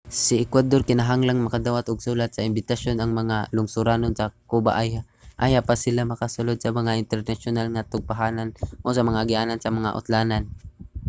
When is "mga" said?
3.19-3.37, 6.79-6.91, 9.09-9.21, 9.77-9.95